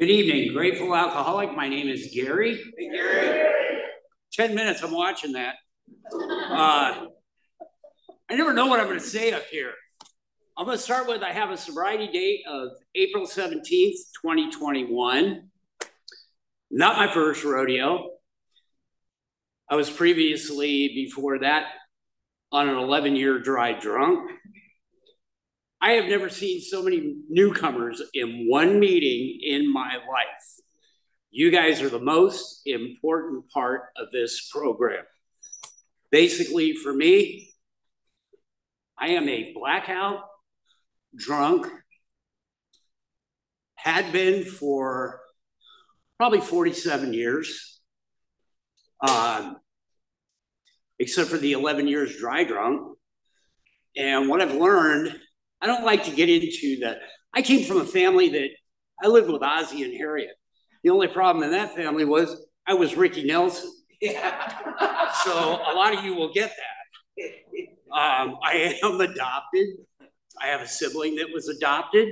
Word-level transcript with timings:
Good 0.00 0.08
evening, 0.08 0.54
Grateful 0.54 0.96
Alcoholic. 0.96 1.54
My 1.54 1.68
name 1.68 1.86
is 1.86 2.10
Garry. 2.14 2.54
Hey, 2.78 2.90
Garry. 2.90 3.50
10 4.32 4.54
minutes, 4.54 4.82
I'm 4.82 4.92
watching 4.92 5.32
that. 5.32 5.56
Uh, 6.10 7.04
I 8.30 8.34
never 8.34 8.54
know 8.54 8.64
what 8.64 8.80
I'm 8.80 8.86
going 8.86 8.98
to 8.98 9.04
say 9.04 9.32
up 9.32 9.44
here. 9.50 9.74
I'm 10.56 10.64
going 10.64 10.78
to 10.78 10.82
start 10.82 11.06
with 11.06 11.22
I 11.22 11.32
have 11.32 11.50
a 11.50 11.56
sobriety 11.58 12.06
date 12.06 12.44
of 12.48 12.70
April 12.94 13.26
17th, 13.26 13.60
2021. 14.22 15.50
Not 16.70 16.96
my 16.96 17.12
first 17.12 17.44
rodeo. 17.44 18.08
I 19.68 19.76
was 19.76 19.90
previously, 19.90 20.92
before 20.94 21.40
that, 21.40 21.72
on 22.50 22.70
an 22.70 22.78
11 22.78 23.16
year 23.16 23.38
dry 23.38 23.78
drunk. 23.78 24.30
I 25.82 25.92
have 25.92 26.06
never 26.06 26.28
seen 26.28 26.60
so 26.60 26.82
many 26.82 27.16
newcomers 27.30 28.02
in 28.12 28.46
one 28.48 28.78
meeting 28.78 29.40
in 29.42 29.72
my 29.72 29.94
life. 29.94 30.60
You 31.30 31.50
guys 31.50 31.80
are 31.80 31.88
the 31.88 31.98
most 31.98 32.62
important 32.66 33.48
part 33.50 33.84
of 33.96 34.10
this 34.10 34.50
program. 34.50 35.04
Basically, 36.10 36.74
for 36.74 36.92
me, 36.92 37.54
I 38.98 39.08
am 39.08 39.26
a 39.28 39.54
blackout 39.54 40.24
drunk, 41.16 41.66
had 43.76 44.12
been 44.12 44.44
for 44.44 45.20
probably 46.18 46.42
47 46.42 47.14
years, 47.14 47.80
um, 49.00 49.56
except 50.98 51.30
for 51.30 51.38
the 51.38 51.52
11 51.52 51.88
years 51.88 52.18
dry 52.18 52.44
drunk. 52.44 52.98
And 53.96 54.28
what 54.28 54.42
I've 54.42 54.54
learned 54.54 55.18
I 55.60 55.66
don't 55.66 55.84
like 55.84 56.04
to 56.04 56.10
get 56.10 56.28
into 56.28 56.78
the. 56.80 56.98
I 57.34 57.42
came 57.42 57.64
from 57.64 57.78
a 57.78 57.86
family 57.86 58.28
that 58.30 58.48
I 59.02 59.08
lived 59.08 59.30
with 59.30 59.42
Ozzie 59.42 59.84
and 59.84 59.94
Harriet. 59.94 60.30
The 60.82 60.90
only 60.90 61.08
problem 61.08 61.44
in 61.44 61.52
that 61.52 61.74
family 61.74 62.04
was 62.04 62.46
I 62.66 62.74
was 62.74 62.96
Ricky 62.96 63.24
Nelson. 63.24 63.70
Yeah. 64.00 65.12
so 65.24 65.32
a 65.32 65.74
lot 65.74 65.96
of 65.96 66.04
you 66.04 66.14
will 66.14 66.32
get 66.32 66.50
that. 66.50 67.24
Um, 67.92 68.38
I 68.42 68.78
am 68.82 69.00
adopted. 69.00 69.66
I 70.40 70.46
have 70.46 70.62
a 70.62 70.68
sibling 70.68 71.16
that 71.16 71.28
was 71.32 71.48
adopted. 71.48 72.08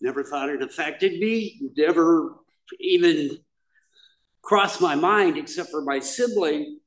Never 0.00 0.22
thought 0.22 0.50
it 0.50 0.62
affected 0.62 1.18
me. 1.18 1.60
Never 1.76 2.34
even 2.78 3.38
crossed 4.42 4.80
my 4.80 4.94
mind, 4.94 5.36
except 5.36 5.70
for 5.70 5.82
my 5.82 5.98
sibling 5.98 6.78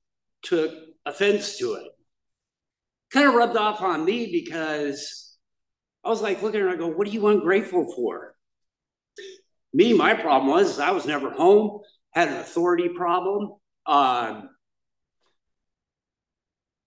took 0.42 0.72
offense 1.06 1.58
to 1.58 1.74
it. 1.74 1.88
Kind 3.12 3.28
of 3.28 3.34
rubbed 3.34 3.58
off 3.58 3.82
on 3.82 4.06
me 4.06 4.32
because 4.32 5.29
I 6.10 6.12
was 6.12 6.24
like 6.24 6.42
looking 6.42 6.62
at 6.62 6.66
her, 6.66 6.72
I 6.72 6.76
go, 6.76 6.88
what 6.88 7.06
are 7.06 7.12
you 7.12 7.28
ungrateful 7.28 7.94
for? 7.94 8.34
Me, 9.72 9.94
my 9.94 10.16
problem 10.16 10.50
was 10.50 10.80
I 10.80 10.90
was 10.90 11.06
never 11.06 11.30
home, 11.30 11.82
had 12.16 12.30
an 12.30 12.38
authority 12.38 12.90
problem. 12.90 13.52
Um, 13.86 14.50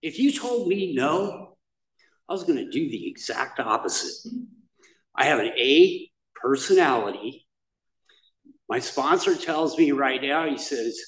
if 0.02 0.18
you 0.18 0.32
told 0.32 0.66
me 0.66 0.92
no, 0.96 1.56
I 2.28 2.32
was 2.32 2.42
going 2.42 2.56
to 2.56 2.68
do 2.68 2.90
the 2.90 3.08
exact 3.08 3.60
opposite. 3.60 4.28
I 5.14 5.26
have 5.26 5.38
an 5.38 5.52
A 5.56 6.10
personality. 6.34 7.46
My 8.68 8.80
sponsor 8.80 9.36
tells 9.36 9.78
me 9.78 9.92
right 9.92 10.20
now, 10.20 10.48
he 10.48 10.58
says, 10.58 10.98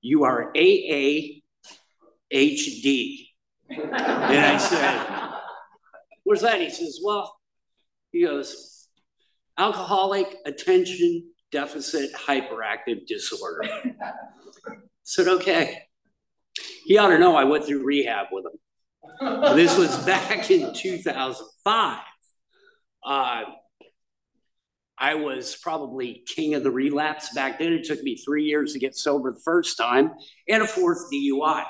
You 0.00 0.22
are 0.22 0.52
AAHD. 0.52 1.42
and 3.70 3.92
I 3.92 4.56
said, 4.56 5.32
Where's 6.22 6.42
that? 6.42 6.60
He 6.60 6.70
says, 6.70 7.00
Well, 7.02 7.38
he 8.12 8.24
goes, 8.24 8.88
alcoholic 9.58 10.36
attention 10.46 11.30
deficit 11.50 12.12
hyperactive 12.14 13.06
disorder. 13.06 13.68
said, 15.02 15.28
okay. 15.28 15.82
He 16.84 16.98
ought 16.98 17.08
to 17.08 17.18
know 17.18 17.36
I 17.36 17.44
went 17.44 17.64
through 17.64 17.84
rehab 17.84 18.26
with 18.32 18.44
him. 18.46 18.52
this 19.56 19.76
was 19.76 19.96
back 20.04 20.50
in 20.50 20.72
2005. 20.72 21.98
Uh, 23.04 23.42
I 24.98 25.14
was 25.14 25.56
probably 25.56 26.22
king 26.26 26.54
of 26.54 26.62
the 26.62 26.70
relapse 26.70 27.34
back 27.34 27.58
then. 27.58 27.72
It 27.72 27.84
took 27.84 28.02
me 28.02 28.16
three 28.16 28.44
years 28.44 28.74
to 28.74 28.78
get 28.78 28.94
sober 28.94 29.32
the 29.32 29.40
first 29.40 29.78
time 29.78 30.12
and 30.48 30.62
a 30.62 30.66
fourth 30.66 31.10
DUI. 31.12 31.64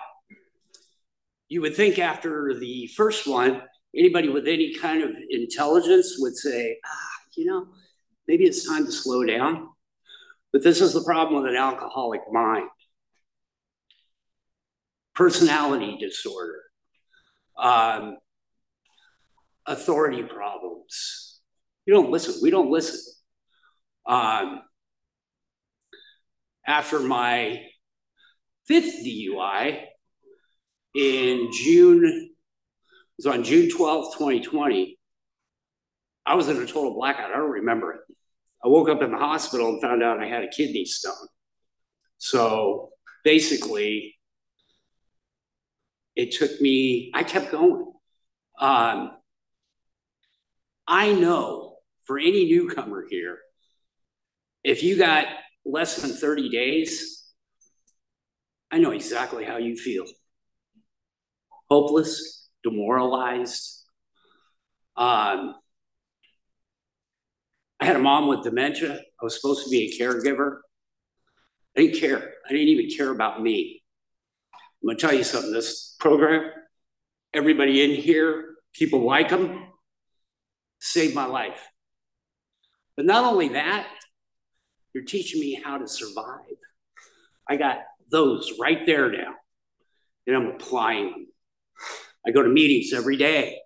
You 1.49 1.61
would 1.63 1.77
think 1.77 1.99
after 1.99 2.55
the 2.59 2.89
first 2.89 3.27
one, 3.27 3.63
anybody 3.97 4.29
with 4.29 4.47
any 4.47 4.75
kind 4.75 5.03
of 5.03 5.11
intelligence 5.29 6.17
would 6.19 6.37
say, 6.37 6.79
ah, 6.85 7.23
you 7.37 7.47
know, 7.47 7.67
maybe 8.29 8.45
it's 8.45 8.67
time 8.67 8.87
to 8.87 8.93
slow 8.93 9.25
down. 9.25 9.69
But 10.53 10.63
this 10.65 10.81
is 10.81 10.93
the 10.93 11.03
problem 11.03 11.43
with 11.43 11.51
an 11.51 11.57
alcoholic 11.57 12.23
mind 12.31 12.69
personality 15.21 15.99
disorder, 16.01 16.63
um, 17.59 18.17
authority 19.67 20.23
problems. 20.23 21.41
You 21.85 21.93
don't 21.93 22.11
listen. 22.11 22.37
We 22.43 22.51
don't 22.51 22.71
listen. 22.71 23.01
Um, 24.07 24.63
after 26.67 27.01
my 27.01 27.63
fifth 28.67 29.05
DUI 29.05 29.85
in 30.95 31.51
June 31.53 32.30
was 33.25 33.35
on 33.35 33.45
June 33.45 33.69
12th, 33.69 34.15
2020. 34.15 34.99
I 36.25 36.35
was 36.35 36.49
in 36.49 36.57
a 36.57 36.67
total 36.67 36.95
blackout. 36.95 37.31
I 37.31 37.37
don't 37.37 37.51
remember 37.51 37.93
it. 37.93 38.01
I 38.65 38.69
woke 38.69 38.89
up 38.89 39.03
in 39.03 39.11
the 39.11 39.19
hospital 39.19 39.69
and 39.69 39.83
found 39.83 40.03
out 40.03 40.23
I 40.23 40.27
had 40.27 40.43
a 40.43 40.49
kidney 40.49 40.87
stone. 40.87 41.29
So 42.17 42.91
basically, 43.23 44.17
it 46.17 46.33
took 46.33 46.61
me, 46.63 47.11
I 47.15 47.25
kept 47.25 47.51
going. 47.51 47.93
Um, 48.59 49.11
I 50.87 51.13
know 51.13 51.77
for 52.05 52.19
any 52.19 52.47
newcomer 52.47 53.05
here, 53.11 53.39
if 54.65 54.83
you 54.83 54.97
got 54.97 55.27
less 55.67 55.97
than 55.97 56.11
30 56.11 56.49
days, 56.49 57.23
I 58.71 58.79
know 58.79 58.93
exactly 58.93 59.45
how 59.45 59.59
you 59.59 59.77
feel. 59.77 60.05
Hopeless, 61.69 62.40
demoralized. 62.63 63.85
Um, 64.97 65.55
I 67.81 67.87
had 67.87 67.97
a 67.97 68.01
mom 68.01 68.29
with 68.29 68.43
dementia. 68.43 68.93
I 68.93 69.25
was 69.25 69.35
supposed 69.35 69.65
to 69.65 69.71
be 69.71 69.85
a 69.85 70.03
caregiver. 70.03 70.59
I 71.77 71.83
didn't 71.83 72.01
care. 72.01 72.35
I 72.47 72.53
didn't 72.53 72.69
even 72.69 72.91
care 72.95 73.11
about 73.11 73.43
me. 73.43 73.83
I'm 74.55 74.87
going 74.87 74.97
to 74.97 75.01
tell 75.01 75.15
you 75.15 75.25
something 75.25 75.53
this 75.53 75.97
program, 76.01 76.51
everybody 77.33 77.83
in 77.83 77.91
here, 77.91 78.55
people 78.75 79.07
like 79.07 79.29
them, 79.29 79.67
saved 80.81 81.15
my 81.15 81.27
life. 81.27 81.61
But 82.97 83.07
not 83.07 83.25
only 83.25 83.49
that, 83.51 83.87
you're 84.93 85.05
teaching 85.05 85.41
me 85.41 85.61
how 85.63 85.79
to 85.79 85.87
survive. 85.87 86.41
I 87.49 87.57
got 87.57 87.79
those 88.11 88.53
right 88.61 88.85
there 88.85 89.11
now, 89.11 89.35
and 90.27 90.37
I'm 90.37 90.47
applying 90.49 91.11
them. 91.11 91.27
I 92.27 92.31
go 92.31 92.43
to 92.43 92.49
meetings 92.49 92.93
every 92.93 93.17
day. 93.17 93.59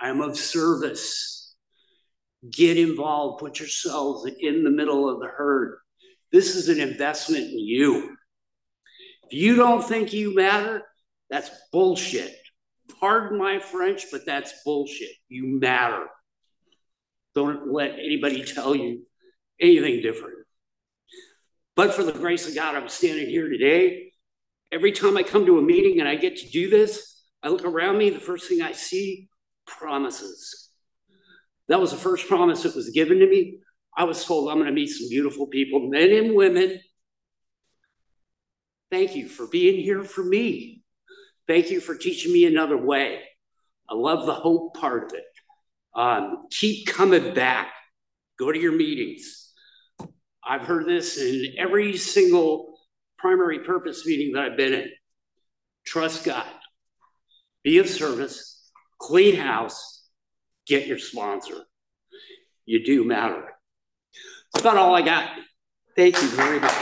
I 0.00 0.08
am 0.08 0.20
of 0.20 0.36
service. 0.36 1.54
Get 2.50 2.76
involved, 2.76 3.40
put 3.40 3.60
yourselves 3.60 4.28
in 4.40 4.64
the 4.64 4.70
middle 4.70 5.08
of 5.08 5.20
the 5.20 5.28
herd. 5.28 5.78
This 6.32 6.56
is 6.56 6.68
an 6.68 6.80
investment 6.80 7.44
in 7.44 7.58
you. 7.58 8.16
If 9.24 9.32
you 9.32 9.54
don't 9.54 9.82
think 9.82 10.12
you 10.12 10.34
matter, 10.34 10.82
that's 11.30 11.50
bullshit. 11.70 12.36
Pardon 13.00 13.38
my 13.38 13.58
French, 13.60 14.06
but 14.10 14.26
that's 14.26 14.52
bullshit. 14.64 15.12
You 15.28 15.60
matter. 15.60 16.06
Don't 17.34 17.72
let 17.72 17.92
anybody 17.92 18.44
tell 18.44 18.74
you 18.74 19.02
anything 19.60 20.02
different. 20.02 20.38
But 21.74 21.94
for 21.94 22.02
the 22.02 22.12
grace 22.12 22.48
of 22.48 22.54
God, 22.54 22.74
I'm 22.74 22.88
standing 22.88 23.28
here 23.28 23.48
today. 23.48 24.12
Every 24.70 24.92
time 24.92 25.16
I 25.16 25.22
come 25.22 25.46
to 25.46 25.58
a 25.58 25.62
meeting 25.62 26.00
and 26.00 26.08
I 26.08 26.16
get 26.16 26.38
to 26.38 26.48
do 26.48 26.68
this, 26.68 27.11
I 27.42 27.48
look 27.48 27.64
around 27.64 27.98
me, 27.98 28.10
the 28.10 28.20
first 28.20 28.48
thing 28.48 28.62
I 28.62 28.72
see 28.72 29.28
promises. 29.66 30.70
That 31.68 31.80
was 31.80 31.90
the 31.90 31.96
first 31.96 32.28
promise 32.28 32.62
that 32.62 32.76
was 32.76 32.90
given 32.90 33.18
to 33.18 33.26
me. 33.26 33.58
I 33.96 34.04
was 34.04 34.24
told 34.24 34.48
I'm 34.48 34.56
going 34.56 34.66
to 34.66 34.72
meet 34.72 34.88
some 34.88 35.08
beautiful 35.08 35.46
people, 35.46 35.88
men 35.90 36.10
and 36.12 36.34
women. 36.34 36.80
Thank 38.90 39.16
you 39.16 39.28
for 39.28 39.46
being 39.46 39.80
here 39.80 40.04
for 40.04 40.22
me. 40.22 40.82
Thank 41.48 41.70
you 41.70 41.80
for 41.80 41.96
teaching 41.96 42.32
me 42.32 42.46
another 42.46 42.76
way. 42.76 43.20
I 43.88 43.94
love 43.94 44.26
the 44.26 44.34
hope 44.34 44.74
part 44.74 45.04
of 45.04 45.18
it. 45.18 45.24
Um, 45.94 46.44
keep 46.50 46.86
coming 46.86 47.34
back. 47.34 47.72
Go 48.38 48.52
to 48.52 48.58
your 48.58 48.72
meetings. 48.72 49.52
I've 50.44 50.62
heard 50.62 50.86
this 50.86 51.18
in 51.18 51.54
every 51.58 51.96
single 51.96 52.78
primary 53.18 53.60
purpose 53.60 54.06
meeting 54.06 54.32
that 54.32 54.44
I've 54.44 54.56
been 54.56 54.72
in. 54.72 54.90
Trust 55.84 56.24
God 56.24 56.46
be 57.64 57.78
of 57.78 57.88
service, 57.88 58.70
clean 58.98 59.36
house, 59.36 60.04
get 60.66 60.86
your 60.86 60.98
sponsor. 60.98 61.64
You 62.64 62.84
do 62.84 63.04
matter. 63.04 63.44
That's 64.52 64.64
about 64.64 64.76
all 64.76 64.94
I 64.94 65.02
got. 65.02 65.30
Thank 65.96 66.20
you 66.20 66.28
very 66.28 66.60
much. 66.60 66.81